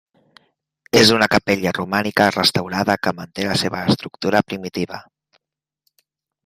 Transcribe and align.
És 1.01 1.11
una 1.17 1.27
capella 1.33 1.73
romànica 1.79 2.27
restaurada 2.37 2.97
que 3.03 3.15
manté 3.21 3.47
la 3.51 3.59
seva 3.65 3.85
estructura 3.95 4.43
primitiva. 4.51 5.03